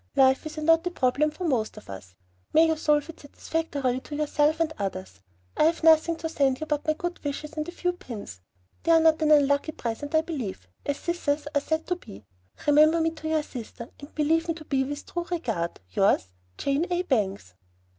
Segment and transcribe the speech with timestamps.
[0.15, 2.15] Life is a knotty problem for most of us.
[2.53, 5.19] May you solve it satisfactorily to yourself and others!
[5.55, 8.41] I have nothing to send but my good wishes and a few pins.
[8.81, 12.25] They are not an unlucky present, I believe, as scissors are said to be.
[12.65, 16.87] Remember me to your sister, and believe me to be with true regard, Yours, JANE
[16.91, 17.03] A.
[17.03, 17.53] BANGS.